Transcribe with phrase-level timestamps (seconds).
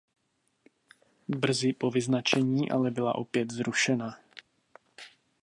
[1.29, 4.17] Brzy po vyznačení ale byla opět zrušena.